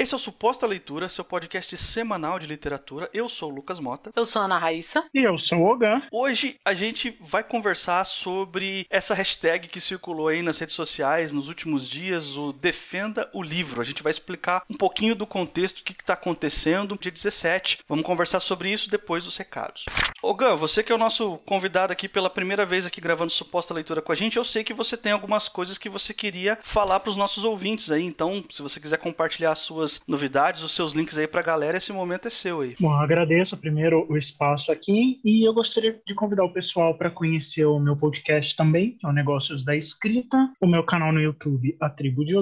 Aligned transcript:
Esse 0.00 0.14
é 0.14 0.16
o 0.16 0.18
Suposta 0.18 0.66
Leitura, 0.66 1.10
seu 1.10 1.22
podcast 1.22 1.76
semanal 1.76 2.38
de 2.38 2.46
literatura. 2.46 3.10
Eu 3.12 3.28
sou 3.28 3.52
o 3.52 3.54
Lucas 3.54 3.78
Mota. 3.78 4.10
Eu 4.16 4.24
sou 4.24 4.40
a 4.40 4.46
Ana 4.46 4.56
Raíssa. 4.56 5.04
E 5.12 5.18
eu 5.22 5.38
sou 5.38 5.58
o 5.58 5.70
Ogan. 5.70 6.00
Hoje 6.10 6.58
a 6.64 6.72
gente 6.72 7.14
vai 7.20 7.44
conversar 7.44 8.06
sobre 8.06 8.86
essa 8.88 9.14
hashtag 9.14 9.68
que 9.68 9.78
circulou 9.78 10.28
aí 10.28 10.40
nas 10.40 10.58
redes 10.58 10.74
sociais 10.74 11.34
nos 11.34 11.48
últimos 11.48 11.86
dias, 11.86 12.38
o 12.38 12.50
Defenda 12.50 13.28
o 13.34 13.42
Livro. 13.42 13.78
A 13.78 13.84
gente 13.84 14.02
vai 14.02 14.10
explicar 14.10 14.64
um 14.70 14.74
pouquinho 14.74 15.14
do 15.14 15.26
contexto, 15.26 15.80
o 15.80 15.84
que 15.84 15.92
está 15.92 16.14
acontecendo. 16.14 16.96
Dia 16.98 17.12
17, 17.12 17.80
vamos 17.86 18.06
conversar 18.06 18.40
sobre 18.40 18.70
isso 18.72 18.88
depois 18.88 19.24
dos 19.24 19.36
recados. 19.36 19.84
Ogan, 20.22 20.56
você 20.56 20.82
que 20.82 20.92
é 20.92 20.94
o 20.94 20.98
nosso 20.98 21.36
convidado 21.44 21.92
aqui 21.92 22.08
pela 22.08 22.30
primeira 22.30 22.64
vez 22.64 22.86
aqui 22.86 23.02
gravando 23.02 23.32
Suposta 23.32 23.74
Leitura 23.74 24.00
com 24.00 24.12
a 24.12 24.14
gente, 24.14 24.38
eu 24.38 24.44
sei 24.44 24.64
que 24.64 24.72
você 24.72 24.96
tem 24.96 25.12
algumas 25.12 25.46
coisas 25.46 25.76
que 25.76 25.90
você 25.90 26.14
queria 26.14 26.58
falar 26.62 27.00
para 27.00 27.10
os 27.10 27.18
nossos 27.18 27.44
ouvintes 27.44 27.90
aí. 27.90 28.02
Então, 28.02 28.42
se 28.48 28.62
você 28.62 28.80
quiser 28.80 28.96
compartilhar 28.96 29.52
as 29.52 29.58
suas 29.90 30.02
novidades, 30.06 30.62
os 30.62 30.72
seus 30.72 30.92
links 30.92 31.16
aí 31.16 31.26
para 31.26 31.40
a 31.40 31.44
galera, 31.44 31.78
esse 31.78 31.92
momento 31.92 32.26
é 32.26 32.30
seu 32.30 32.60
aí. 32.60 32.76
Bom, 32.78 32.92
agradeço 32.92 33.56
primeiro 33.56 34.06
o 34.08 34.16
espaço 34.16 34.72
aqui 34.72 35.20
e 35.24 35.46
eu 35.46 35.52
gostaria 35.52 35.98
de 36.06 36.14
convidar 36.14 36.44
o 36.44 36.52
pessoal 36.52 36.94
para 36.94 37.10
conhecer 37.10 37.64
o 37.64 37.78
meu 37.78 37.96
podcast 37.96 38.56
também, 38.56 38.92
que 38.92 39.06
é 39.06 39.08
o 39.08 39.12
Negócios 39.12 39.64
da 39.64 39.76
Escrita, 39.76 40.36
o 40.60 40.66
meu 40.66 40.84
canal 40.84 41.12
no 41.12 41.20
YouTube, 41.20 41.76
A 41.80 41.88
Tribo 41.88 42.24
de 42.24 42.34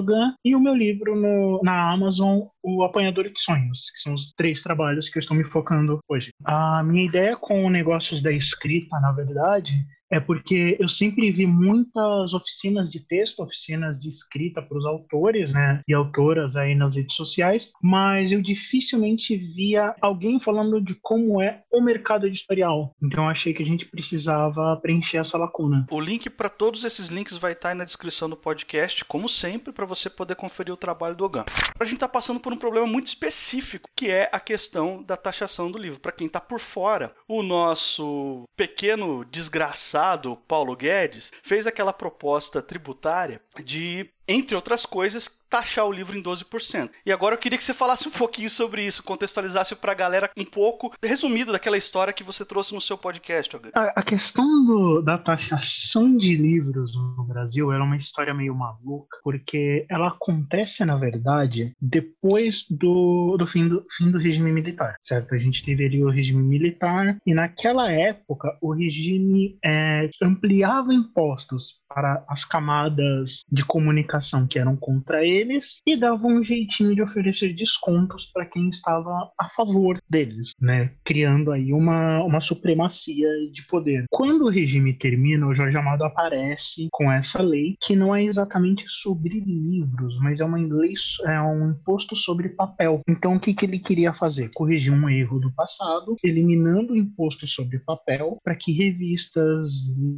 e 0.45 0.55
o 0.55 0.59
meu 0.59 0.73
livro 0.73 1.15
no, 1.15 1.59
na 1.63 1.91
Amazon, 1.91 2.43
O 2.63 2.83
Apanhador 2.83 3.29
de 3.29 3.41
Sonhos, 3.41 3.91
que 3.91 3.99
são 3.99 4.13
os 4.13 4.33
três 4.33 4.61
trabalhos 4.61 5.09
que 5.09 5.17
eu 5.17 5.21
estou 5.21 5.35
me 5.35 5.43
focando 5.43 5.99
hoje. 6.07 6.31
A 6.43 6.81
minha 6.83 7.05
ideia 7.05 7.35
com 7.35 7.65
o 7.65 7.69
Negócios 7.69 8.21
da 8.21 8.31
Escrita, 8.31 8.99
na 8.99 9.11
verdade, 9.11 9.73
é 10.11 10.19
porque 10.19 10.75
eu 10.79 10.89
sempre 10.89 11.31
vi 11.31 11.45
muitas 11.45 12.33
oficinas 12.33 12.89
de 12.89 12.99
texto, 12.99 13.41
oficinas 13.41 13.99
de 13.99 14.09
escrita 14.09 14.61
para 14.61 14.77
os 14.77 14.85
autores, 14.85 15.53
né, 15.53 15.81
e 15.87 15.93
autoras 15.93 16.55
aí 16.55 16.73
nas 16.73 16.95
redes 16.95 17.15
sociais, 17.15 17.71
mas 17.81 18.31
eu 18.31 18.41
dificilmente 18.41 19.37
via 19.37 19.95
alguém 20.01 20.39
falando 20.39 20.81
de 20.81 20.95
como 20.95 21.41
é 21.41 21.61
o 21.71 21.81
mercado 21.81 22.25
editorial. 22.25 22.95
Então 23.01 23.29
achei 23.29 23.53
que 23.53 23.63
a 23.63 23.65
gente 23.65 23.85
precisava 23.85 24.75
preencher 24.77 25.17
essa 25.17 25.37
lacuna. 25.37 25.85
O 25.91 25.99
link 25.99 26.29
para 26.29 26.49
todos 26.49 26.83
esses 26.83 27.09
links 27.09 27.37
vai 27.37 27.51
estar 27.51 27.69
aí 27.69 27.75
na 27.75 27.85
descrição 27.85 28.29
do 28.29 28.35
podcast, 28.35 29.05
como 29.05 29.29
sempre, 29.29 29.71
para 29.71 29.85
você 29.85 30.09
poder 30.09 30.35
conferir 30.35 30.73
o 30.73 30.77
trabalho 30.77 31.15
do 31.15 31.25
Ogan. 31.25 31.45
A 31.79 31.85
gente 31.85 31.95
está 31.95 32.07
passando 32.07 32.39
por 32.39 32.51
um 32.51 32.57
problema 32.57 32.87
muito 32.87 33.07
específico, 33.07 33.89
que 33.95 34.09
é 34.09 34.29
a 34.31 34.39
questão 34.39 35.03
da 35.03 35.15
taxação 35.15 35.71
do 35.71 35.77
livro. 35.77 35.99
Para 35.99 36.11
quem 36.11 36.27
está 36.27 36.39
por 36.39 36.59
fora, 36.59 37.13
o 37.27 37.43
nosso 37.43 38.43
pequeno 38.55 39.25
desgraçado 39.25 39.98
Paulo 40.35 40.75
Guedes 40.75 41.31
fez 41.43 41.67
aquela 41.67 41.93
proposta 41.93 42.61
tributária 42.61 43.41
de, 43.63 44.09
entre 44.27 44.55
outras 44.55 44.85
coisas, 44.85 45.38
taxar 45.49 45.85
o 45.85 45.91
livro 45.91 46.17
em 46.17 46.21
12%. 46.21 46.89
E 47.05 47.11
agora 47.11 47.35
eu 47.35 47.39
queria 47.39 47.57
que 47.57 47.63
você 47.63 47.73
falasse 47.73 48.07
um 48.07 48.11
pouquinho 48.11 48.49
sobre 48.49 48.85
isso, 48.85 49.03
contextualizasse 49.03 49.75
para 49.75 49.91
a 49.91 49.95
galera 49.95 50.29
um 50.37 50.45
pouco 50.45 50.93
resumido 51.03 51.51
daquela 51.51 51.77
história 51.77 52.13
que 52.13 52.23
você 52.23 52.45
trouxe 52.45 52.73
no 52.73 52.81
seu 52.81 52.97
podcast. 52.97 53.55
A, 53.73 53.93
a 53.95 54.03
questão 54.03 54.63
do, 54.63 55.01
da 55.01 55.17
taxação 55.17 56.15
de 56.15 56.35
livros 56.35 56.93
no 56.95 57.23
Brasil 57.25 57.71
era 57.71 57.83
uma 57.83 57.97
história 57.97 58.33
meio 58.33 58.53
maluca, 58.55 59.17
porque 59.23 59.85
ela 59.89 60.09
acontece, 60.09 60.85
na 60.85 60.95
verdade, 60.95 61.73
depois 61.81 62.65
do, 62.69 63.35
do, 63.37 63.47
fim, 63.47 63.67
do 63.67 63.85
fim 63.97 64.11
do 64.11 64.17
regime 64.17 64.51
militar, 64.51 64.95
certo? 65.01 65.33
A 65.33 65.37
gente 65.37 65.63
teve 65.63 65.85
ali 65.85 66.03
o 66.03 66.09
regime 66.09 66.43
militar 66.43 67.17
e 67.25 67.33
naquela 67.33 67.91
época 67.91 68.57
o 68.61 68.73
regime 68.73 69.57
é, 69.63 70.09
ampliava 70.21 70.93
impostos 70.93 71.79
para 71.87 72.23
as 72.27 72.45
camadas 72.45 73.43
de 73.51 73.65
comunicação 73.65 74.47
que 74.47 74.59
eram 74.59 74.75
contra 74.75 75.25
eles 75.39 75.81
e 75.85 75.95
dava 75.95 76.27
um 76.27 76.43
jeitinho 76.43 76.95
de 76.95 77.01
oferecer 77.01 77.53
descontos 77.53 78.29
para 78.33 78.45
quem 78.45 78.69
estava 78.69 79.31
a 79.37 79.49
favor 79.49 79.99
deles, 80.09 80.53
né? 80.59 80.91
Criando 81.03 81.51
aí 81.51 81.73
uma, 81.73 82.23
uma 82.23 82.41
supremacia 82.41 83.27
de 83.51 83.65
poder. 83.67 84.05
Quando 84.09 84.45
o 84.45 84.49
regime 84.49 84.93
termina, 84.93 85.47
o 85.47 85.53
Jorge 85.53 85.77
Amado 85.77 86.03
aparece 86.03 86.87
com 86.91 87.11
essa 87.11 87.41
lei 87.41 87.75
que 87.81 87.95
não 87.95 88.15
é 88.15 88.23
exatamente 88.23 88.85
sobre 88.87 89.39
livros, 89.39 90.19
mas 90.19 90.39
é 90.39 90.45
uma 90.45 90.57
lei, 90.57 90.93
é 91.25 91.41
um 91.41 91.71
imposto 91.71 92.15
sobre 92.15 92.49
papel. 92.49 93.01
Então 93.07 93.35
o 93.35 93.39
que, 93.39 93.53
que 93.53 93.65
ele 93.65 93.79
queria 93.79 94.13
fazer? 94.13 94.51
Corrigir 94.53 94.93
um 94.93 95.09
erro 95.09 95.39
do 95.39 95.51
passado, 95.53 96.15
eliminando 96.23 96.93
o 96.93 96.97
imposto 96.97 97.47
sobre 97.47 97.79
papel 97.79 98.37
para 98.43 98.55
que 98.55 98.71
revistas, 98.71 99.67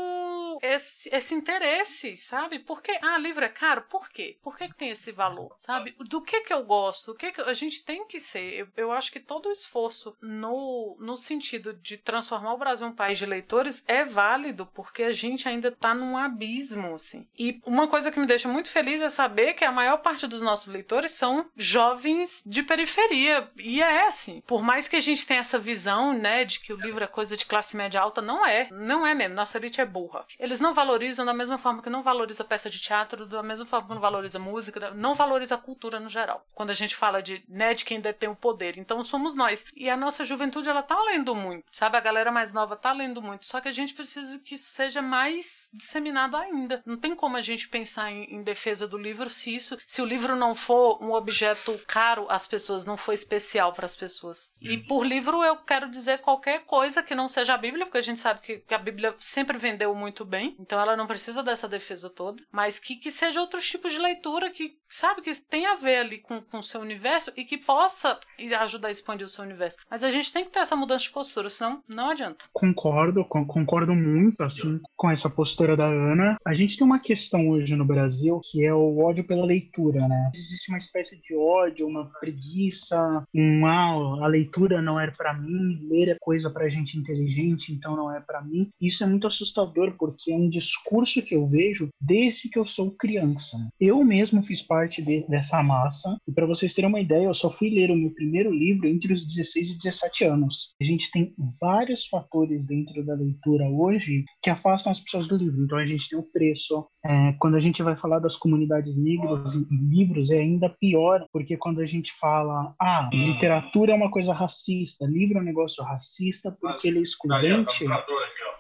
esse, 0.62 1.10
esse 1.14 1.34
interesse, 1.34 2.16
sabe? 2.16 2.60
Porque, 2.60 2.98
ah, 3.02 3.18
livro 3.18 3.44
é 3.44 3.50
caro? 3.50 3.84
Por 3.90 4.10
quê? 4.10 4.38
Por 4.44 4.56
que, 4.56 4.68
que 4.68 4.76
tem 4.76 4.90
esse 4.90 5.12
valor, 5.12 5.54
sabe? 5.58 5.96
Do 6.00 6.22
que 6.22 6.42
que 6.42 6.54
eu 6.54 6.64
gosto? 6.64 7.12
O 7.12 7.16
que, 7.16 7.32
que 7.32 7.42
a 7.42 7.54
gente 7.54 7.84
tem 7.84 8.06
que 8.06 8.20
ser? 8.20 8.54
Eu, 8.54 8.68
eu 8.78 8.92
acho 8.92 9.12
que 9.12 9.20
todo 9.20 9.48
o 9.48 9.52
esforço 9.52 10.16
no, 10.22 10.96
no 11.00 11.18
sentido 11.18 11.74
de 11.74 11.98
transformar 11.98 12.54
o 12.54 12.58
Brasil 12.58 12.88
em 12.88 12.92
um 12.92 12.96
país 12.96 13.18
de 13.18 13.26
leitores 13.26 13.84
é 13.88 14.06
válido, 14.06 14.68
porque 14.68 15.04
a 15.04 15.12
gente 15.12 15.50
ainda 15.50 15.72
tá 15.72 15.94
num 15.96 16.16
abismo, 16.16 16.94
assim. 16.94 17.28
E 17.38 17.60
uma 17.66 17.88
coisa 17.88 18.12
que 18.12 18.20
me 18.20 18.28
deixa 18.28 18.48
muito 18.48 18.70
feliz 18.70 19.02
é 19.02 19.10
saber 19.10 19.54
que 19.54 19.66
a 19.66 19.72
maior 19.72 19.98
parte 19.98 20.28
dos 20.28 20.42
nossos 20.42 20.68
leitores 20.68 21.12
são 21.12 21.50
jovens 21.56 22.44
de 22.46 22.62
periferia. 22.62 23.50
E 23.58 23.82
é 23.82 24.08
assim. 24.08 24.42
Por 24.46 24.62
mais 24.62 24.88
que 24.88 24.96
a 24.96 25.00
gente 25.00 25.26
tenha 25.26 25.40
essa 25.40 25.58
visão, 25.58 26.14
né, 26.14 26.46
de 26.46 26.60
que 26.60 26.72
o 26.72 26.78
livro 26.78 27.04
é 27.04 27.08
coisa 27.08 27.36
de 27.36 27.46
classe 27.56 27.78
média 27.78 28.02
alta, 28.02 28.22
não 28.22 28.46
é. 28.46 28.68
Não 28.70 29.08
é 29.08 29.16
mesmo. 29.16 29.34
Nossa 29.34 29.58
elite 29.58 29.80
é 29.80 29.86
burra. 29.86 30.26
Eles 30.38 30.60
não 30.60 30.74
valorizam 30.74 31.26
da 31.26 31.34
mesma 31.34 31.58
forma 31.58 31.82
que 31.82 31.90
não 31.90 32.04
valoriza 32.04 32.44
peça 32.44 32.70
de 32.70 32.82
teatro, 32.82 33.26
da 33.26 33.42
mesma 33.42 33.66
forma 33.66 33.88
que 33.88 33.94
não 33.94 34.02
valoriza 34.02 34.38
música, 34.38 34.92
não 34.92 35.16
valoriza 35.16 35.56
a 35.56 35.58
cultura 35.58 35.98
no 35.98 36.10
geral. 36.10 36.46
Quando 36.54 36.72
a 36.72 36.74
gente 36.74 36.98
fala 36.98 37.22
de, 37.22 37.46
né, 37.48 37.74
de 37.74 37.86
quem 37.86 38.02
detém 38.02 38.28
o 38.28 38.36
poder. 38.36 38.78
Então 38.78 39.02
somos 39.06 39.34
nós. 39.34 39.64
E 39.74 39.90
a 39.90 39.96
nossa 39.96 40.26
juventude, 40.26 40.68
ela 40.68 40.84
tá 40.84 41.02
lendo 41.04 41.34
muito. 41.34 41.64
Sabe? 41.72 41.96
A 41.96 42.02
galera 42.02 42.30
mais 42.30 42.52
nova 42.52 42.76
tá 42.76 42.92
lendo 42.92 43.22
muito. 43.22 43.46
Só 43.46 43.62
que 43.62 43.70
a 43.70 43.72
gente 43.72 43.94
precisa 43.94 44.38
que 44.40 44.56
isso 44.56 44.70
seja 44.72 45.02
mais 45.02 45.72
disseminado 45.74 46.36
ainda. 46.36 46.84
Não 46.86 46.98
tem 46.98 47.16
como 47.16 47.38
a 47.38 47.42
gente 47.42 47.70
pensar 47.70 48.12
em, 48.12 48.36
em 48.36 48.44
defesa 48.44 48.86
do 48.86 48.98
livro 48.98 49.30
se 49.30 49.56
isso, 49.56 49.78
se 49.86 50.02
o 50.02 50.06
livro 50.06 50.36
não 50.36 50.54
for 50.54 51.02
um 51.02 51.14
objeto 51.14 51.80
caro 51.88 52.28
às 52.30 52.46
pessoas, 52.46 52.86
não 52.86 52.98
for 52.98 53.14
especial 53.14 53.72
para 53.72 53.86
as 53.86 53.96
pessoas. 53.96 54.54
E 54.60 54.78
por 54.78 55.06
livro 55.06 55.42
eu 55.42 55.56
quero 55.56 55.90
dizer 55.90 56.20
qualquer 56.20 56.66
coisa 56.66 57.02
que 57.02 57.16
não 57.16 57.30
seja 57.30 57.45
seja 57.46 57.54
a 57.54 57.58
Bíblia, 57.58 57.86
porque 57.86 58.00
a 58.00 58.02
gente 58.02 58.20
sabe 58.20 58.42
que, 58.42 58.58
que, 58.58 58.74
a 58.74 58.80
Bíblia 58.80 59.14
sempre 59.20 59.58
vendeu 59.58 59.94
muito 59.94 60.26
bem, 60.26 60.56
então 60.60 60.80
ela 60.80 60.98
não 60.98 61.06
precisa 61.06 61.44
dessa 61.44 61.70
defesa 61.70 62.10
toda, 62.10 62.42
mas 62.52 62.80
que, 62.80 62.96
que 62.96 63.12
seja 63.12 63.40
outros 63.40 63.70
tipos 63.70 63.94
de 63.94 64.00
leitura 64.00 64.50
que, 64.50 64.76
sabe, 64.90 65.22
que 65.22 65.32
tem 65.48 65.68
a 65.68 65.76
ver 65.76 65.98
ali 65.98 66.18
com 66.18 66.42
o 66.58 66.64
seu 66.64 66.82
universo 66.82 67.32
e 67.38 67.46
que 67.46 67.58
possa 67.58 68.20
ajudar 68.62 68.88
a 68.88 68.92
expandir 68.92 69.26
o 69.26 69.30
seu 69.30 69.44
universo. 69.44 69.78
Mas 69.90 70.04
a 70.04 70.10
gente 70.10 70.34
tem 70.34 70.44
que 70.44 70.52
ter 70.52 70.60
essa 70.60 70.76
mudança 70.76 71.04
de 71.04 71.12
postura, 71.12 71.50
senão 71.50 71.84
não 71.88 72.10
adianta. 72.10 72.46
Concordo, 72.52 73.24
concordo 73.26 73.94
muito, 73.94 74.42
assim, 74.42 74.82
com 74.96 75.12
essa 75.12 75.30
postura 75.30 75.78
da 75.78 75.86
Ana. 75.86 76.38
A 76.46 76.56
gente 76.56 76.78
tem 76.78 76.86
uma 76.86 77.00
questão 77.00 77.50
hoje 77.50 77.76
no 77.76 77.86
Brasil 77.86 78.42
que 78.44 78.66
é 78.66 78.74
o 78.74 79.00
ódio 79.00 79.24
pela 79.24 79.46
leitura, 79.46 80.08
né? 80.08 80.32
Existe 80.34 80.70
uma 80.70 80.80
espécie 80.80 81.22
de 81.22 81.36
ódio, 81.36 81.88
uma 81.88 82.10
preguiça, 82.20 83.24
um 83.34 83.66
ah, 83.68 84.26
a 84.26 84.28
leitura 84.28 84.82
não 84.82 85.00
era 85.00 85.12
para 85.12 85.34
mim, 85.34 85.80
ler 85.88 86.10
é 86.10 86.18
coisa 86.20 86.50
pra 86.50 86.70
gente 86.70 86.98
inteligente 86.98 87.35
inteligente, 87.36 87.74
então 87.74 87.96
não 87.96 88.16
é 88.16 88.20
para 88.20 88.42
mim. 88.42 88.70
Isso 88.80 89.04
é 89.04 89.08
muito 89.08 89.28
assustador 89.28 89.96
porque 89.98 90.32
é 90.32 90.36
um 90.36 90.50
discurso 90.50 91.22
que 91.22 91.36
eu 91.36 91.48
vejo 91.48 91.90
desde 92.02 92.50
que 92.50 92.58
eu 92.58 92.66
sou 92.66 92.92
criança. 92.92 93.58
Eu 93.80 94.04
mesmo 94.04 94.44
fiz 94.44 94.62
parte 94.62 95.02
de, 95.02 95.26
dessa 95.28 95.62
massa 95.62 96.18
e 96.28 96.32
para 96.32 96.46
vocês 96.46 96.74
terem 96.74 96.90
uma 96.90 97.00
ideia, 97.00 97.26
eu 97.26 97.34
só 97.34 97.52
fui 97.52 97.70
ler 97.70 97.92
o 97.92 97.96
meu 97.96 98.12
primeiro 98.12 98.52
livro 98.52 98.88
entre 98.88 99.14
os 99.14 99.26
16 99.26 99.72
e 99.72 99.78
17 99.78 100.24
anos. 100.24 100.74
A 100.82 100.86
gente 100.86 101.12
tem 101.12 101.34
vários 101.60 102.08
fatores 102.08 102.68
dentro 102.68 103.06
da 103.06 103.14
leitura 103.14 103.68
hoje 103.68 104.24
que 104.42 104.50
afastam 104.50 104.92
as 104.92 105.00
pessoas 105.00 105.28
do 105.28 105.38
livro. 105.38 105.64
Então 105.64 105.78
a 105.78 105.86
gente 105.86 106.10
tem 106.10 106.18
o 106.18 106.24
preço. 106.24 106.88
É, 107.04 107.34
quando 107.34 107.56
a 107.56 107.60
gente 107.60 107.84
vai 107.84 107.96
falar 107.96 108.20
das 108.20 108.36
comunidades 108.36 108.96
negras 108.98 109.56
em 109.56 109.66
livros 109.72 110.32
é 110.32 110.40
ainda 110.40 110.70
pior 110.70 111.26
porque 111.32 111.58
quando 111.58 111.80
a 111.80 111.86
gente 111.86 112.12
fala 112.20 112.74
ah 112.80 113.10
literatura 113.14 113.92
é 113.92 113.96
uma 113.96 114.10
coisa 114.10 114.34
racista, 114.34 115.06
livro 115.06 115.38
é 115.38 115.42
um 115.42 115.46
negócio 115.46 115.84
racista 115.84 116.56
porque 116.60 116.88
ele 116.88 117.02
excludente, 117.26 117.86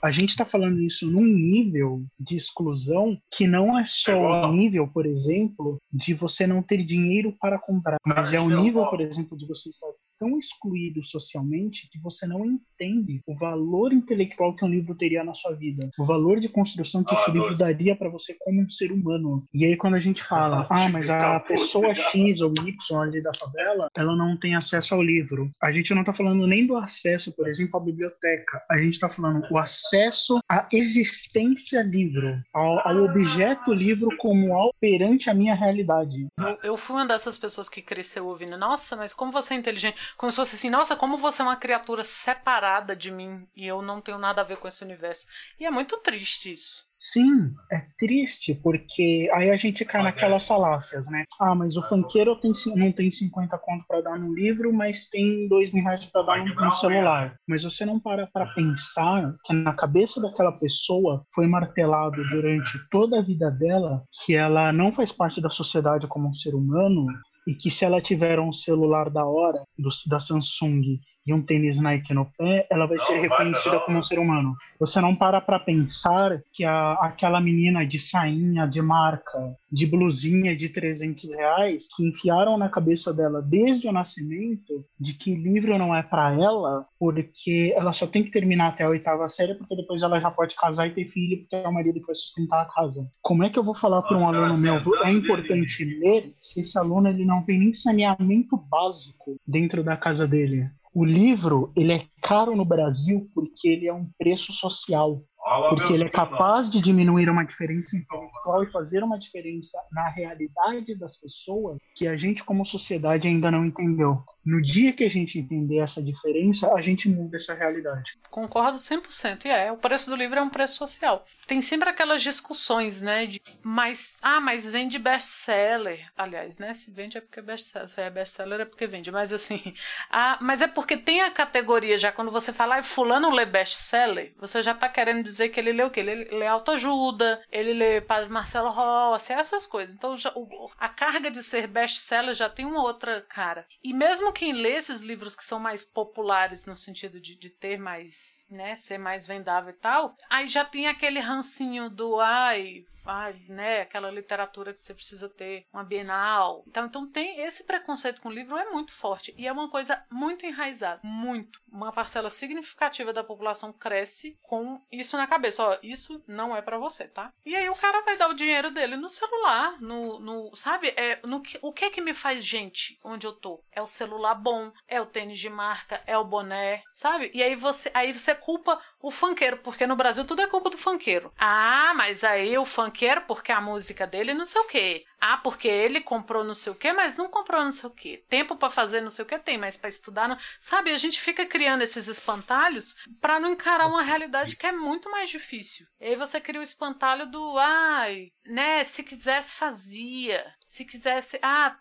a 0.01 0.11
gente 0.11 0.29
está 0.29 0.45
falando 0.45 0.79
isso 0.81 1.09
num 1.09 1.25
nível 1.25 2.03
de 2.19 2.35
exclusão 2.35 3.17
que 3.31 3.47
não 3.47 3.77
é 3.77 3.85
só 3.87 4.43
o 4.43 4.53
nível, 4.53 4.87
por 4.87 5.05
exemplo, 5.05 5.79
de 5.91 6.13
você 6.13 6.45
não 6.45 6.61
ter 6.61 6.83
dinheiro 6.83 7.35
para 7.39 7.57
comprar, 7.57 7.97
mas 8.05 8.33
é 8.33 8.39
o 8.39 8.49
nível, 8.49 8.85
por 8.87 9.01
exemplo, 9.01 9.37
de 9.37 9.47
você 9.47 9.69
estar 9.69 9.87
tão 10.19 10.37
excluído 10.37 11.03
socialmente 11.03 11.89
que 11.89 11.99
você 11.99 12.25
não 12.25 12.45
entende 12.45 13.21
o 13.25 13.35
valor 13.35 13.93
intelectual 13.93 14.55
que 14.55 14.65
um 14.65 14.69
livro 14.69 14.95
teria 14.95 15.23
na 15.23 15.33
sua 15.33 15.53
vida, 15.53 15.89
o 15.99 16.05
valor 16.05 16.39
de 16.39 16.49
construção 16.49 17.03
que 17.03 17.13
esse 17.13 17.31
livro 17.31 17.55
daria 17.57 17.95
para 17.95 18.09
você 18.09 18.35
como 18.39 18.61
um 18.61 18.69
ser 18.69 18.91
humano. 18.91 19.43
E 19.53 19.65
aí 19.65 19.75
quando 19.77 19.95
a 19.95 19.99
gente 19.99 20.23
fala, 20.23 20.67
ah, 20.69 20.89
mas 20.89 21.09
a 21.09 21.39
pessoa 21.39 21.93
X 21.93 22.41
ou 22.41 22.53
Y 22.65 23.01
ali 23.01 23.21
da 23.21 23.31
favela, 23.37 23.89
ela 23.95 24.15
não 24.15 24.37
tem 24.37 24.55
acesso 24.55 24.93
ao 24.93 25.01
livro. 25.01 25.49
A 25.61 25.71
gente 25.71 25.93
não 25.93 26.01
está 26.01 26.13
falando 26.13 26.47
nem 26.47 26.65
do 26.65 26.77
acesso, 26.77 27.31
por 27.31 27.47
exemplo, 27.47 27.79
à 27.79 27.83
biblioteca. 27.83 28.61
A 28.69 28.77
gente 28.77 28.93
está 28.93 29.09
falando 29.09 29.45
o 29.49 29.57
acesso 29.57 30.39
à 30.49 30.67
existência 30.71 31.81
livro, 31.81 32.41
ao, 32.53 32.87
ao 32.87 33.03
objeto 33.03 33.73
livro 33.73 34.09
como 34.17 34.53
algo 34.53 34.73
perante 34.79 35.29
a 35.29 35.33
minha 35.33 35.55
realidade. 35.55 36.27
Eu, 36.37 36.57
eu 36.63 36.77
fui 36.77 36.95
uma 36.95 37.07
dessas 37.07 37.37
pessoas 37.37 37.69
que 37.69 37.81
cresceu 37.81 38.27
ouvindo, 38.27 38.57
nossa, 38.57 38.95
mas 38.95 39.13
como 39.13 39.31
você 39.31 39.53
é 39.53 39.57
inteligente. 39.57 39.97
Como 40.17 40.31
se 40.31 40.35
fosse 40.35 40.55
assim, 40.55 40.69
nossa, 40.69 40.95
como 40.95 41.17
você 41.17 41.41
é 41.41 41.45
uma 41.45 41.55
criatura 41.55 42.03
separada 42.03 42.95
de 42.95 43.11
mim 43.11 43.47
e 43.55 43.65
eu 43.65 43.81
não 43.81 44.01
tenho 44.01 44.17
nada 44.17 44.41
a 44.41 44.43
ver 44.43 44.57
com 44.57 44.67
esse 44.67 44.83
universo. 44.83 45.27
E 45.59 45.65
é 45.65 45.71
muito 45.71 45.97
triste 45.97 46.51
isso. 46.51 46.85
Sim, 46.97 47.53
é 47.71 47.85
triste, 47.99 48.55
porque 48.55 49.29
aí 49.31 49.51
a 49.51 49.55
gente 49.55 49.85
cai 49.85 50.01
naquelas 50.01 50.47
falácias, 50.47 51.05
né? 51.07 51.23
Ah, 51.39 51.53
mas 51.53 51.77
o 51.77 51.87
funkeiro 51.87 52.35
tem, 52.37 52.51
não 52.75 52.91
tem 52.91 53.11
50 53.11 53.55
conto 53.59 53.85
para 53.87 54.01
dar 54.01 54.17
no 54.17 54.33
livro, 54.33 54.73
mas 54.73 55.07
tem 55.07 55.47
2 55.47 55.71
mil 55.71 55.83
reais 55.83 56.03
para 56.05 56.23
dar 56.23 56.43
no, 56.43 56.55
no 56.55 56.71
celular. 56.71 57.35
Mas 57.47 57.63
você 57.63 57.85
não 57.85 57.99
para 57.99 58.25
para 58.25 58.47
pensar 58.55 59.35
que 59.45 59.53
na 59.53 59.73
cabeça 59.73 60.19
daquela 60.19 60.53
pessoa 60.53 61.23
foi 61.33 61.45
martelado 61.45 62.23
durante 62.29 62.79
toda 62.89 63.19
a 63.19 63.23
vida 63.23 63.51
dela 63.51 64.03
que 64.25 64.35
ela 64.35 64.73
não 64.73 64.91
faz 64.91 65.11
parte 65.11 65.39
da 65.39 65.49
sociedade 65.49 66.07
como 66.07 66.29
um 66.29 66.33
ser 66.33 66.55
humano 66.55 67.05
e 67.45 67.53
que 67.55 67.69
se 67.69 67.85
ela 67.85 68.01
tiver 68.01 68.39
um 68.39 68.51
celular 68.51 69.09
da 69.09 69.25
hora 69.25 69.63
do, 69.77 69.89
da 70.07 70.19
Samsung 70.19 70.99
e 71.25 71.33
um 71.33 71.41
tênis 71.41 71.79
Nike 71.79 72.13
no 72.13 72.25
pé, 72.37 72.67
ela 72.69 72.85
vai 72.85 72.99
ser 72.99 73.19
reconhecida 73.19 73.79
como 73.79 73.97
um 73.97 74.01
ser 74.01 74.19
humano. 74.19 74.55
Você 74.79 75.01
não 75.01 75.15
para 75.15 75.41
para 75.41 75.59
pensar 75.59 76.41
que 76.53 76.63
a, 76.63 76.93
aquela 76.93 77.41
menina 77.41 77.85
de 77.85 77.99
sainha, 77.99 78.67
de 78.67 78.81
marca, 78.81 79.55
de 79.71 79.87
blusinha 79.87 80.55
de 80.55 80.69
300 80.69 81.29
reais, 81.31 81.87
que 81.95 82.07
enfiaram 82.07 82.57
na 82.57 82.69
cabeça 82.69 83.13
dela 83.13 83.41
desde 83.41 83.87
o 83.87 83.91
nascimento 83.91 84.85
de 84.99 85.13
que 85.13 85.33
livro 85.33 85.77
não 85.77 85.95
é 85.95 86.03
para 86.03 86.33
ela, 86.33 86.85
porque 86.99 87.73
ela 87.75 87.91
só 87.91 88.05
tem 88.05 88.23
que 88.23 88.31
terminar 88.31 88.69
até 88.69 88.83
a 88.83 88.89
oitava 88.89 89.27
série, 89.27 89.55
porque 89.55 89.75
depois 89.75 90.01
ela 90.01 90.19
já 90.19 90.29
pode 90.29 90.55
casar 90.55 90.87
e 90.87 90.93
ter 90.93 91.07
filho, 91.07 91.39
porque 91.39 91.55
é 91.55 91.67
o 91.67 91.73
marido 91.73 91.99
que 91.99 92.05
vai 92.07 92.15
sustentar 92.15 92.61
a 92.61 92.65
casa. 92.65 93.09
Como 93.21 93.43
é 93.43 93.49
que 93.49 93.57
eu 93.57 93.63
vou 93.63 93.75
falar 93.75 94.03
para 94.03 94.17
um 94.17 94.27
aluno 94.27 94.57
meu, 94.57 94.79
é 95.03 95.11
importante 95.11 95.83
ler, 95.83 96.33
se 96.39 96.61
esse 96.61 96.77
aluno 96.77 97.09
ele 97.09 97.25
não 97.25 97.43
tem 97.43 97.59
nem 97.59 97.73
saneamento 97.73 98.55
básico 98.57 99.35
dentro 99.47 99.83
da 99.83 99.97
casa 99.97 100.27
dele? 100.27 100.69
O 100.95 101.03
livro 101.03 101.73
ele 101.75 101.91
é 101.91 102.05
caro 102.21 102.55
no 102.55 102.63
Brasil 102.63 103.29
porque 103.35 103.67
ele 103.67 103.85
é 103.85 103.93
um 103.93 104.09
preço 104.17 104.53
social. 104.53 105.21
Porque 105.69 105.93
ele 105.93 106.05
é 106.05 106.09
capaz 106.09 106.71
de 106.71 106.81
diminuir 106.81 107.29
uma 107.29 107.43
diferença 107.43 107.97
intelectual 107.97 108.63
e 108.63 108.71
fazer 108.71 109.03
uma 109.03 109.19
diferença 109.19 109.77
na 109.91 110.07
realidade 110.07 110.97
das 110.97 111.19
pessoas 111.19 111.77
que 111.95 112.07
a 112.07 112.15
gente, 112.15 112.45
como 112.45 112.65
sociedade, 112.65 113.27
ainda 113.27 113.51
não 113.51 113.65
entendeu. 113.65 114.23
No 114.45 114.61
dia 114.61 114.93
que 114.93 115.03
a 115.03 115.09
gente 115.09 115.39
entender 115.39 115.79
essa 115.79 116.01
diferença, 116.01 116.71
a 116.71 116.81
gente 116.81 117.09
muda 117.09 117.37
essa 117.37 117.53
realidade. 117.53 118.17
Concordo 118.29 118.77
100%. 118.77 119.45
E 119.45 119.49
é, 119.49 119.71
o 119.71 119.77
preço 119.77 120.09
do 120.09 120.15
livro 120.15 120.37
é 120.37 120.41
um 120.41 120.49
preço 120.49 120.75
social. 120.75 121.25
Tem 121.47 121.61
sempre 121.61 121.89
aquelas 121.89 122.21
discussões, 122.21 123.01
né, 123.01 123.25
de 123.25 123.41
mas 123.63 124.17
ah, 124.21 124.39
mas 124.39 124.69
vende 124.69 124.99
best-seller. 124.99 126.11
Aliás, 126.15 126.57
né, 126.57 126.73
se 126.73 126.91
vende 126.91 127.17
é 127.17 127.21
porque 127.21 127.39
é 127.39 127.43
best-seller, 127.43 127.89
se 127.89 128.01
é 128.01 128.09
best-seller 128.09 128.61
é 128.61 128.65
porque 128.65 128.87
vende, 128.87 129.11
mas 129.11 129.33
assim, 129.33 129.61
ah, 130.09 130.37
mas 130.41 130.61
é 130.61 130.67
porque 130.67 130.97
tem 130.97 131.21
a 131.21 131.31
categoria 131.31 131.97
já 131.97 132.11
quando 132.11 132.31
você 132.31 132.51
fala, 132.51 132.77
ah, 132.77 132.83
fulano 132.83 133.29
lê 133.31 133.45
best-seller, 133.45 134.33
você 134.37 134.61
já 134.61 134.73
tá 134.73 134.89
querendo 134.89 135.23
dizer 135.23 135.49
que 135.49 135.59
ele 135.59 135.71
lê 135.71 135.83
o 135.83 135.89
quê? 135.89 136.01
Ele 136.01 136.25
lê 136.35 136.47
autoajuda, 136.47 137.43
ele 137.51 137.73
lê 137.73 138.01
Padre 138.01 138.29
Marcelo 138.29 138.69
Rossi, 138.69 139.33
essas 139.33 139.65
coisas. 139.65 139.95
Então 139.95 140.15
já, 140.15 140.31
o, 140.35 140.69
a 140.77 140.89
carga 140.89 141.31
de 141.31 141.41
ser 141.43 141.67
best-seller 141.67 142.33
já 142.33 142.49
tem 142.49 142.65
uma 142.65 142.81
outra 142.81 143.21
cara. 143.21 143.65
E 143.83 143.93
mesmo 143.93 144.34
quem 144.35 144.51
lê 144.51 144.75
esses 144.75 145.01
livros 145.01 145.33
que 145.33 145.43
são 145.43 145.57
mais 145.57 145.85
populares 145.85 146.65
no 146.65 146.75
sentido 146.75 147.21
de, 147.21 147.37
de 147.37 147.49
ter 147.49 147.79
mais, 147.79 148.45
né, 148.49 148.75
ser 148.75 148.97
mais 148.97 149.25
vendável 149.25 149.69
e 149.69 149.77
tal, 149.77 150.17
aí 150.29 150.45
já 150.45 150.65
tem 150.65 150.87
aquele 150.87 151.19
rancinho 151.19 151.89
do 151.89 152.19
ai, 152.19 152.85
ah, 153.05 153.31
né, 153.47 153.81
aquela 153.81 154.11
literatura 154.11 154.73
que 154.73 154.81
você 154.81 154.93
precisa 154.93 155.29
ter, 155.29 155.65
uma 155.73 155.83
bienal. 155.83 156.63
Então, 156.67 156.85
então 156.85 157.07
tem 157.07 157.41
esse 157.41 157.63
preconceito 157.63 158.21
com 158.21 158.29
o 158.29 158.33
livro 158.33 158.57
é 158.57 158.69
muito 158.71 158.93
forte 158.93 159.33
e 159.37 159.47
é 159.47 159.51
uma 159.51 159.69
coisa 159.69 160.03
muito 160.09 160.45
enraizada, 160.45 160.99
muito. 161.03 161.59
Uma 161.71 161.91
parcela 161.91 162.29
significativa 162.29 163.11
da 163.11 163.23
população 163.23 163.73
cresce 163.73 164.37
com 164.41 164.81
isso 164.91 165.17
na 165.17 165.27
cabeça, 165.27 165.63
ó, 165.63 165.77
isso 165.83 166.23
não 166.27 166.55
é 166.55 166.61
para 166.61 166.77
você, 166.77 167.07
tá? 167.07 167.33
E 167.45 167.55
aí 167.55 167.69
o 167.69 167.75
cara 167.75 168.01
vai 168.01 168.17
dar 168.17 168.29
o 168.29 168.33
dinheiro 168.33 168.71
dele 168.71 168.95
no 168.95 169.09
celular, 169.09 169.79
no, 169.81 170.19
no 170.19 170.55
sabe, 170.55 170.93
é 170.95 171.19
no 171.23 171.41
que, 171.41 171.59
o 171.61 171.73
que 171.73 171.85
é 171.85 171.89
que 171.89 172.01
me 172.01 172.13
faz 172.13 172.43
gente 172.43 172.99
onde 173.03 173.27
eu 173.27 173.33
tô? 173.33 173.63
É 173.71 173.81
o 173.81 173.87
celular 173.87 174.35
bom, 174.35 174.71
é 174.87 175.01
o 175.01 175.05
tênis 175.05 175.39
de 175.39 175.49
marca, 175.49 176.01
é 176.05 176.17
o 176.17 176.23
boné, 176.23 176.81
sabe? 176.93 177.31
E 177.33 177.43
aí 177.43 177.55
você 177.55 177.91
aí 177.93 178.13
você 178.13 178.33
culpa 178.33 178.81
o 179.05 179.11
funkeiro, 179.11 179.57
porque 179.57 179.85
no 179.85 179.95
Brasil 179.95 180.25
tudo 180.25 180.41
é 180.41 180.47
culpa 180.47 180.67
do 180.67 180.79
funkeiro. 180.79 181.31
Ah, 181.37 181.93
mas 181.95 182.23
aí 182.23 182.57
o 182.57 182.65
funkeiro 182.65 183.21
porque 183.27 183.51
a 183.51 183.61
música 183.61 184.07
dele 184.07 184.33
não 184.33 184.43
sei 184.43 184.59
o 184.59 184.65
quê. 184.65 185.05
Ah, 185.21 185.37
porque 185.37 185.67
ele 185.67 186.01
comprou 186.01 186.43
não 186.43 186.55
sei 186.55 186.71
o 186.71 186.75
quê, 186.75 186.91
mas 186.91 187.15
não 187.15 187.29
comprou 187.29 187.63
não 187.63 187.71
sei 187.71 187.87
o 187.87 187.93
quê. 187.93 188.23
Tempo 188.27 188.55
para 188.55 188.71
fazer 188.71 189.01
não 189.01 189.11
sei 189.11 189.23
o 189.23 189.27
quê 189.27 189.37
tem, 189.37 189.59
mas 189.59 189.77
para 189.77 189.89
estudar 189.89 190.27
não... 190.27 190.37
Sabe, 190.59 190.91
a 190.91 190.97
gente 190.97 191.21
fica 191.21 191.45
criando 191.45 191.83
esses 191.83 192.07
espantalhos 192.07 192.95
para 193.21 193.39
não 193.39 193.51
encarar 193.51 193.85
uma 193.85 194.01
realidade 194.01 194.55
que 194.55 194.65
é 194.65 194.71
muito 194.71 195.09
mais 195.11 195.29
difícil. 195.29 195.85
E 195.99 196.07
aí 196.07 196.15
você 196.15 196.41
cria 196.41 196.59
o 196.59 196.63
espantalho 196.63 197.27
do, 197.27 197.57
ai, 197.59 198.29
né, 198.43 198.83
se 198.83 199.03
quisesse 199.03 199.55
fazia. 199.55 200.43
Se 200.63 200.83
quisesse, 200.83 201.37
ah, 201.43 201.77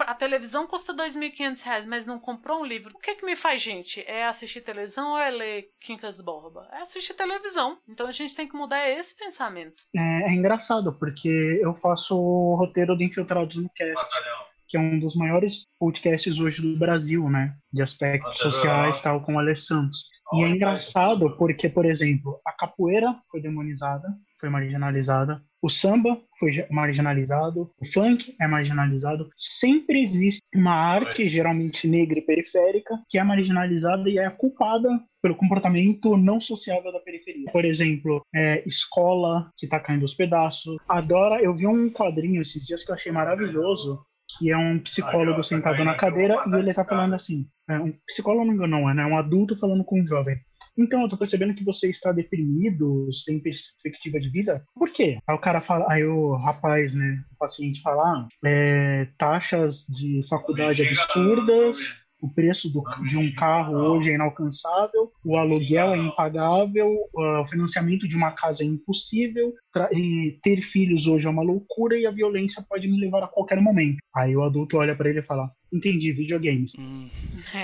a 0.00 0.14
televisão 0.14 0.66
custa 0.66 0.92
R$ 0.92 0.98
2.500, 1.08 1.86
mas 1.86 2.06
não 2.06 2.18
comprou 2.18 2.60
um 2.60 2.64
livro. 2.64 2.94
O 2.94 2.98
que 2.98 3.14
que 3.14 3.26
me 3.26 3.34
faz, 3.34 3.60
gente? 3.60 4.04
É 4.06 4.24
assistir 4.24 4.60
televisão 4.60 5.12
ou 5.12 5.18
é 5.18 5.30
ler 5.30 5.68
Quincas 5.80 6.20
Borba? 6.20 6.68
É 6.72 6.82
assistir 6.82 7.14
televisão. 7.14 7.78
Então 7.88 8.06
a 8.06 8.12
gente 8.12 8.36
tem 8.36 8.48
que 8.48 8.56
mudar 8.56 8.88
esse 8.88 9.16
pensamento. 9.16 9.82
É, 9.96 10.30
é 10.30 10.32
engraçado, 10.32 10.92
porque 10.92 11.60
eu 11.60 11.74
faço 11.74 12.16
o 12.16 12.54
roteiro 12.54 12.96
do 12.96 13.02
Infiltrados 13.02 13.56
no 13.56 13.68
Cast. 13.70 14.06
Que 14.68 14.76
é 14.78 14.80
um 14.80 14.98
dos 14.98 15.14
maiores 15.14 15.66
podcasts 15.78 16.38
hoje 16.38 16.62
do 16.62 16.78
Brasil, 16.78 17.28
né? 17.28 17.54
De 17.70 17.82
aspectos 17.82 18.38
sociais, 18.38 19.00
tal, 19.00 19.22
com 19.22 19.34
o 19.34 19.38
Alessandro. 19.38 19.90
E 20.32 20.42
é 20.44 20.48
engraçado 20.48 21.36
porque, 21.36 21.68
por 21.68 21.84
exemplo, 21.84 22.40
a 22.46 22.52
capoeira 22.52 23.14
foi 23.30 23.42
demonizada, 23.42 24.08
foi 24.40 24.48
marginalizada, 24.48 25.42
o 25.62 25.70
samba 25.70 26.18
foi 26.40 26.66
marginalizado, 26.68 27.70
o 27.80 27.86
funk 27.92 28.34
é 28.40 28.48
marginalizado. 28.48 29.30
Sempre 29.38 30.02
existe 30.02 30.42
uma 30.52 30.74
arte, 30.74 31.28
geralmente 31.28 31.86
negra 31.86 32.18
e 32.18 32.22
periférica, 32.22 33.00
que 33.08 33.16
é 33.16 33.22
marginalizada 33.22 34.10
e 34.10 34.18
é 34.18 34.28
culpada 34.28 34.88
pelo 35.22 35.36
comportamento 35.36 36.16
não 36.16 36.40
sociável 36.40 36.92
da 36.92 36.98
periferia. 36.98 37.48
Por 37.52 37.64
exemplo, 37.64 38.26
é, 38.34 38.66
escola 38.68 39.52
que 39.56 39.66
está 39.66 39.78
caindo 39.78 40.02
aos 40.02 40.14
pedaços. 40.14 40.76
Adora, 40.88 41.40
eu 41.40 41.54
vi 41.54 41.66
um 41.66 41.88
quadrinho 41.90 42.42
esses 42.42 42.66
dias 42.66 42.82
que 42.84 42.90
eu 42.90 42.96
achei 42.96 43.12
maravilhoso, 43.12 44.04
que 44.38 44.50
é 44.50 44.56
um 44.56 44.80
psicólogo 44.80 45.44
sentado 45.44 45.84
na 45.84 45.94
cadeira 45.94 46.42
e 46.46 46.54
ele 46.54 46.70
está 46.70 46.84
falando 46.84 47.14
assim, 47.14 47.46
é, 47.68 47.78
um 47.78 47.92
psicólogo 48.06 48.44
não, 48.44 48.66
não 48.66 48.90
é, 48.90 48.94
né? 48.94 49.06
um 49.06 49.16
adulto 49.16 49.56
falando 49.58 49.84
com 49.84 50.00
um 50.00 50.06
jovem. 50.06 50.36
Então, 50.76 51.02
eu 51.02 51.08
tô 51.08 51.16
percebendo 51.16 51.54
que 51.54 51.64
você 51.64 51.90
está 51.90 52.12
deprimido, 52.12 53.12
sem 53.12 53.40
perspectiva 53.40 54.18
de 54.18 54.28
vida. 54.30 54.64
Por 54.74 54.90
quê? 54.92 55.18
Aí 55.26 55.34
o 55.34 55.40
cara 55.40 55.60
fala, 55.60 55.86
aí 55.88 56.04
o 56.04 56.34
rapaz, 56.36 56.94
né, 56.94 57.22
o 57.32 57.36
paciente 57.36 57.82
fala, 57.82 58.02
ah, 58.02 58.28
é, 58.44 59.08
taxas 59.18 59.84
de 59.86 60.22
faculdade 60.28 60.82
absurdas, 60.82 61.78
o 62.22 62.32
preço 62.32 62.70
do, 62.70 62.82
de 63.08 63.18
um 63.18 63.34
carro 63.34 63.74
hoje 63.74 64.10
é 64.10 64.14
inalcançável, 64.14 65.10
o 65.24 65.36
aluguel 65.36 65.92
é 65.92 65.98
impagável, 65.98 66.88
o 67.12 67.44
financiamento 67.46 68.06
de 68.06 68.16
uma 68.16 68.30
casa 68.30 68.62
é 68.62 68.66
impossível, 68.66 69.52
e 69.92 70.38
ter 70.42 70.62
filhos 70.62 71.06
hoje 71.06 71.26
é 71.26 71.30
uma 71.30 71.42
loucura 71.42 71.98
e 71.98 72.06
a 72.06 72.10
violência 72.10 72.64
pode 72.68 72.88
me 72.88 73.00
levar 73.00 73.24
a 73.24 73.28
qualquer 73.28 73.60
momento. 73.60 73.98
Aí 74.14 74.36
o 74.36 74.42
adulto 74.42 74.76
olha 74.76 74.94
para 74.94 75.08
ele 75.08 75.20
e 75.20 75.24
fala: 75.24 75.50
Entendi, 75.72 76.12
videogames. 76.12 76.72
Hum. 76.78 77.08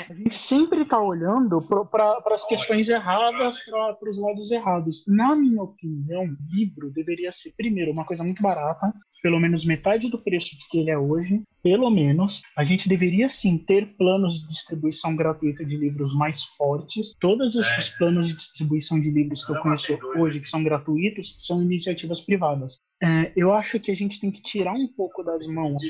A 0.08 0.14
gente 0.14 0.34
sempre 0.34 0.82
está 0.82 0.98
olhando 0.98 1.60
para 1.60 2.34
as 2.34 2.46
questões 2.46 2.88
erradas, 2.88 3.58
para 3.64 4.10
os 4.10 4.18
lados 4.18 4.50
errados. 4.50 5.04
Na 5.06 5.36
minha 5.36 5.62
opinião, 5.62 6.26
livro 6.50 6.90
deveria 6.90 7.30
ser, 7.32 7.52
primeiro, 7.56 7.92
uma 7.92 8.06
coisa 8.06 8.24
muito 8.24 8.42
barata, 8.42 8.94
pelo 9.22 9.38
menos 9.38 9.64
metade 9.64 10.08
do 10.08 10.18
preço 10.18 10.56
que 10.70 10.78
ele 10.78 10.90
é 10.90 10.98
hoje, 10.98 11.42
pelo 11.62 11.90
menos. 11.90 12.40
A 12.56 12.64
gente 12.64 12.88
deveria 12.88 13.28
sim 13.28 13.58
ter 13.58 13.86
planos 13.96 14.40
de 14.40 14.48
distribuição 14.48 15.14
gratuita 15.14 15.64
de 15.64 15.76
livros 15.76 16.14
mais 16.14 16.44
fortes. 16.44 17.14
Todos 17.20 17.56
os, 17.56 17.66
é. 17.66 17.80
planos 17.98 18.28
de 18.28 18.36
distribuição 18.36 18.98
de 18.98 19.10
livros 19.10 19.44
que 19.44 19.52
eu 19.52 19.60
conheço 19.60 19.98
hoje, 20.16 20.40
que 20.40 20.48
são 20.48 20.62
gratuitos, 20.62 21.36
são 21.46 21.62
iniciativas 21.62 21.97
privadas. 22.20 22.80
É, 23.02 23.32
eu 23.37 23.52
acho 23.52 23.80
que 23.80 23.90
a 23.90 23.94
gente 23.94 24.20
tem 24.20 24.30
que 24.30 24.42
tirar 24.42 24.72
um 24.72 24.88
pouco 24.88 25.22
das 25.22 25.46
mãos 25.46 25.82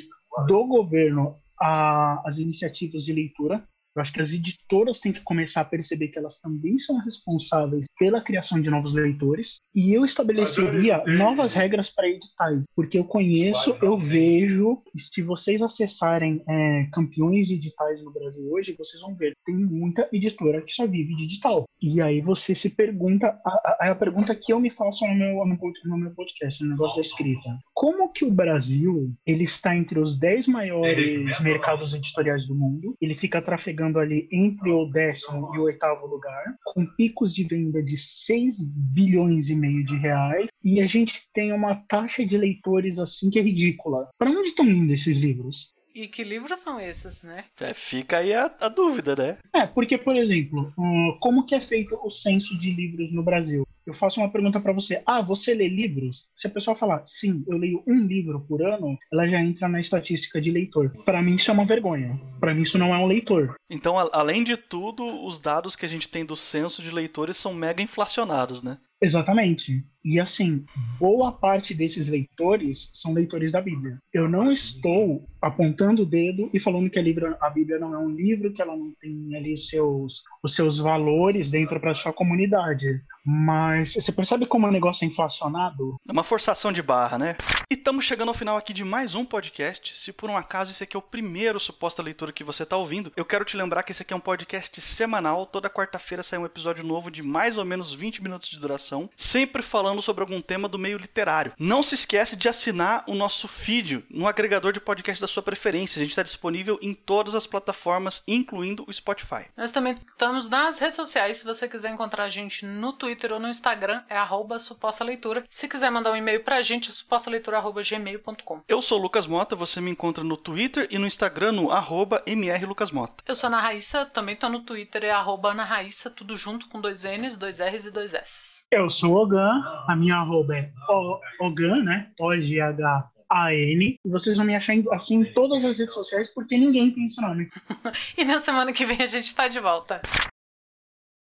do 0.46 0.66
governo 0.66 1.36
a, 1.60 2.28
as 2.28 2.38
iniciativas 2.38 3.04
de 3.04 3.12
leitura. 3.12 3.66
Eu 3.96 4.02
acho 4.02 4.12
que 4.12 4.20
as 4.20 4.32
editoras 4.32 5.00
têm 5.00 5.12
que 5.12 5.22
começar 5.22 5.62
a 5.62 5.64
perceber 5.64 6.08
que 6.08 6.18
elas 6.18 6.38
também 6.40 6.78
são 6.78 6.98
responsáveis 6.98 7.86
pela 7.98 8.20
criação 8.20 8.60
de 8.60 8.70
novos 8.70 8.94
leitores. 8.94 9.58
E 9.74 9.92
eu 9.92 10.04
estabeleceria 10.04 11.02
novas 11.06 11.54
regras 11.54 11.90
para 11.90 12.08
editais, 12.08 12.62
porque 12.74 12.98
eu 12.98 13.04
conheço, 13.04 13.76
eu 13.82 13.98
vejo, 13.98 14.82
e 14.94 15.00
se 15.00 15.22
vocês 15.22 15.62
acessarem 15.62 16.42
é, 16.48 16.88
campeões 16.92 17.50
editais 17.50 18.02
no 18.02 18.12
Brasil 18.12 18.50
hoje, 18.50 18.76
vocês 18.78 19.00
vão 19.02 19.14
ver, 19.14 19.32
tem 19.44 19.56
muita 19.56 20.08
editora 20.12 20.62
que 20.62 20.72
só 20.72 20.86
vive 20.86 21.16
digital. 21.16 21.64
E 21.80 22.00
aí 22.00 22.20
você 22.20 22.54
se 22.54 22.70
pergunta, 22.70 23.26
a, 23.44 23.76
a, 23.80 23.90
a 23.90 23.94
pergunta 23.94 24.34
que 24.34 24.52
eu 24.52 24.60
me 24.60 24.70
faço 24.70 25.06
no 25.06 25.14
meu, 25.14 25.44
no, 25.44 25.58
no 25.84 25.98
meu 25.98 26.10
podcast, 26.12 26.62
no 26.62 26.70
negócio 26.70 26.96
da 26.96 27.02
escrita, 27.02 27.58
como 27.74 28.12
que 28.12 28.24
o 28.24 28.30
Brasil 28.30 29.12
ele 29.26 29.44
está 29.44 29.76
entre 29.76 29.98
os 29.98 30.18
10 30.18 30.48
maiores 30.48 31.40
mercados 31.40 31.94
editoriais 31.94 32.46
do 32.46 32.54
mundo, 32.54 32.94
ele 33.00 33.14
fica 33.16 33.40
trafegando 33.40 33.87
ali 33.96 34.28
entre 34.32 34.70
o 34.70 34.86
décimo 34.86 35.54
e 35.54 35.58
o 35.58 35.62
oitavo 35.62 36.06
lugar, 36.06 36.44
com 36.64 36.84
picos 36.84 37.32
de 37.32 37.44
venda 37.44 37.80
de 37.80 37.96
6 37.96 38.56
bilhões 38.92 39.48
e 39.48 39.54
meio 39.54 39.84
de 39.84 39.96
reais, 39.96 40.48
e 40.64 40.80
a 40.80 40.86
gente 40.88 41.22
tem 41.32 41.52
uma 41.52 41.76
taxa 41.88 42.26
de 42.26 42.36
leitores 42.36 42.98
assim 42.98 43.30
que 43.30 43.38
é 43.38 43.42
ridícula. 43.42 44.08
Para 44.18 44.30
onde 44.30 44.48
estão 44.48 44.66
indo 44.66 44.92
esses 44.92 45.16
livros? 45.16 45.72
E 45.94 46.06
que 46.06 46.22
livros 46.22 46.60
são 46.60 46.78
esses, 46.78 47.22
né? 47.22 47.44
É, 47.60 47.74
fica 47.74 48.18
aí 48.18 48.32
a, 48.32 48.54
a 48.60 48.68
dúvida, 48.68 49.16
né? 49.16 49.38
É, 49.52 49.66
porque, 49.66 49.98
por 49.98 50.14
exemplo, 50.14 50.72
hum, 50.78 51.16
como 51.20 51.44
que 51.44 51.54
é 51.54 51.60
feito 51.60 51.98
o 52.04 52.10
censo 52.10 52.56
de 52.58 52.70
livros 52.70 53.12
no 53.12 53.22
Brasil? 53.22 53.66
Eu 53.88 53.94
faço 53.94 54.20
uma 54.20 54.30
pergunta 54.30 54.60
para 54.60 54.74
você. 54.74 55.02
Ah, 55.06 55.22
você 55.22 55.54
lê 55.54 55.66
livros? 55.66 56.28
Se 56.36 56.46
a 56.46 56.50
pessoa 56.50 56.76
falar, 56.76 57.02
sim, 57.06 57.42
eu 57.48 57.56
leio 57.56 57.82
um 57.86 58.06
livro 58.06 58.38
por 58.46 58.62
ano, 58.62 58.98
ela 59.10 59.26
já 59.26 59.40
entra 59.40 59.66
na 59.66 59.80
estatística 59.80 60.38
de 60.38 60.50
leitor. 60.50 60.90
Para 61.06 61.22
mim 61.22 61.36
isso 61.36 61.50
é 61.50 61.54
uma 61.54 61.64
vergonha. 61.64 62.20
Para 62.38 62.52
mim 62.52 62.60
isso 62.60 62.76
não 62.76 62.94
é 62.94 62.98
um 62.98 63.06
leitor. 63.06 63.54
Então, 63.70 63.96
além 64.12 64.44
de 64.44 64.58
tudo, 64.58 65.24
os 65.24 65.40
dados 65.40 65.74
que 65.74 65.86
a 65.86 65.88
gente 65.88 66.06
tem 66.06 66.22
do 66.22 66.36
censo 66.36 66.82
de 66.82 66.90
leitores 66.90 67.38
são 67.38 67.54
mega 67.54 67.82
inflacionados, 67.82 68.62
né? 68.62 68.76
Exatamente. 69.00 69.84
E 70.04 70.18
assim, 70.18 70.64
boa 70.98 71.30
parte 71.30 71.72
desses 71.74 72.08
leitores 72.08 72.90
são 72.94 73.12
leitores 73.12 73.52
da 73.52 73.60
Bíblia. 73.60 73.98
Eu 74.12 74.28
não 74.28 74.50
estou 74.50 75.24
apontando 75.40 76.02
o 76.02 76.06
dedo 76.06 76.50
e 76.52 76.58
falando 76.58 76.90
que 76.90 76.98
a, 76.98 77.02
livro, 77.02 77.36
a 77.40 77.50
Bíblia 77.50 77.78
não 77.78 77.94
é 77.94 77.98
um 77.98 78.10
livro, 78.10 78.52
que 78.52 78.60
ela 78.60 78.76
não 78.76 78.92
tem 79.00 79.36
ali 79.36 79.56
seus, 79.56 80.22
os 80.42 80.54
seus 80.54 80.78
valores 80.78 81.50
dentro 81.50 81.78
para 81.78 81.94
sua 81.94 82.12
comunidade. 82.12 83.00
Mas 83.24 83.94
você 83.94 84.12
percebe 84.12 84.46
como 84.46 84.66
o 84.66 84.70
negócio 84.70 85.04
é 85.04 85.08
inflacionado? 85.08 86.00
É 86.08 86.12
uma 86.12 86.24
forçação 86.24 86.72
de 86.72 86.82
barra, 86.82 87.18
né? 87.18 87.36
E 87.70 87.74
estamos 87.74 88.04
chegando 88.04 88.28
ao 88.28 88.34
final 88.34 88.56
aqui 88.56 88.72
de 88.72 88.84
mais 88.84 89.14
um 89.14 89.24
podcast. 89.24 89.92
Se 89.94 90.12
por 90.12 90.30
um 90.30 90.36
acaso 90.36 90.70
esse 90.72 90.82
aqui 90.82 90.96
é 90.96 90.98
o 90.98 91.02
primeiro 91.02 91.60
suposta 91.60 92.02
leitura 92.02 92.32
que 92.32 92.44
você 92.44 92.62
está 92.62 92.76
ouvindo, 92.76 93.12
eu 93.16 93.24
quero 93.24 93.44
te 93.44 93.56
lembrar 93.56 93.82
que 93.82 93.92
esse 93.92 94.02
aqui 94.02 94.14
é 94.14 94.16
um 94.16 94.20
podcast 94.20 94.80
semanal. 94.80 95.46
Toda 95.46 95.68
quarta-feira 95.68 96.22
sai 96.22 96.38
um 96.38 96.46
episódio 96.46 96.84
novo 96.84 97.10
de 97.10 97.22
mais 97.22 97.58
ou 97.58 97.64
menos 97.64 97.92
20 97.92 98.22
minutos 98.22 98.48
de 98.48 98.58
duração, 98.58 99.10
sempre 99.16 99.62
falando 99.62 100.00
sobre 100.00 100.22
algum 100.22 100.40
tema 100.40 100.68
do 100.68 100.78
meio 100.78 100.96
literário. 100.96 101.52
Não 101.58 101.82
se 101.82 101.94
esquece 101.94 102.36
de 102.36 102.48
assinar 102.48 103.04
o 103.06 103.14
nosso 103.14 103.46
feed 103.46 104.04
no 104.08 104.26
agregador 104.26 104.72
de 104.72 104.80
podcast 104.80 105.20
da 105.20 105.28
sua 105.28 105.42
preferência. 105.42 106.00
A 106.00 106.02
gente 106.02 106.12
está 106.12 106.22
disponível 106.22 106.78
em 106.80 106.94
todas 106.94 107.34
as 107.34 107.46
plataformas, 107.46 108.22
incluindo 108.26 108.84
o 108.86 108.92
Spotify. 108.92 109.44
Nós 109.56 109.70
também 109.70 109.94
estamos 110.06 110.48
nas 110.48 110.78
redes 110.78 110.96
sociais. 110.96 111.38
Se 111.38 111.44
você 111.44 111.68
quiser 111.68 111.90
encontrar 111.90 112.24
a 112.24 112.30
gente 112.30 112.64
no 112.64 112.92
Twitter 112.92 113.07
ou 113.32 113.40
no 113.40 113.48
Instagram, 113.48 114.02
é 114.08 114.16
arroba 114.16 114.58
suposta 114.58 115.02
leitura. 115.04 115.44
Se 115.48 115.68
quiser 115.68 115.90
mandar 115.90 116.12
um 116.12 116.16
e-mail 116.16 116.42
pra 116.44 116.60
gente, 116.62 116.90
é 116.90 116.92
supostaleitura.gmail.com. 116.92 118.60
Eu 118.68 118.82
sou 118.82 118.98
o 118.98 119.02
Lucas 119.02 119.26
Mota, 119.26 119.56
você 119.56 119.80
me 119.80 119.90
encontra 119.90 120.22
no 120.24 120.36
Twitter 120.36 120.86
e 120.90 120.98
no 120.98 121.06
Instagram 121.06 121.52
no 121.52 121.70
arroba 121.70 122.22
mrlucasmota. 122.26 123.22
Eu 123.26 123.34
sou 123.34 123.48
a 123.48 123.52
Ana 123.52 123.60
Raíssa, 123.60 124.04
também 124.06 124.36
tô 124.36 124.48
no 124.48 124.60
Twitter, 124.60 125.04
é 125.04 125.10
arroba 125.10 125.50
Ana 125.52 125.64
Raíssa, 125.64 126.10
tudo 126.10 126.36
junto 126.36 126.68
com 126.68 126.80
dois 126.80 127.04
N's, 127.04 127.36
dois 127.36 127.60
R's 127.60 127.86
e 127.86 127.90
dois 127.90 128.14
S's. 128.14 128.66
Eu 128.70 128.90
sou 128.90 129.12
o 129.12 129.16
Ogan, 129.16 129.62
a 129.88 129.96
minha 129.96 130.16
arroba 130.16 130.56
é 130.56 130.70
o- 130.88 131.20
Ogan, 131.40 131.82
né? 131.82 132.10
O-G-H. 132.20 133.10
A-N, 133.30 134.00
e 134.02 134.08
vocês 134.08 134.38
vão 134.38 134.46
me 134.46 134.56
achar 134.56 134.72
assim 134.92 135.20
em 135.20 135.32
todas 135.34 135.62
as 135.62 135.76
redes 135.78 135.92
sociais 135.92 136.32
porque 136.32 136.56
ninguém 136.56 136.90
tem 136.90 137.04
esse 137.04 137.20
nome. 137.20 137.50
E 138.16 138.24
na 138.24 138.38
semana 138.38 138.72
que 138.72 138.86
vem 138.86 139.02
a 139.02 139.06
gente 139.06 139.34
tá 139.34 139.48
de 139.48 139.60
volta. 139.60 140.00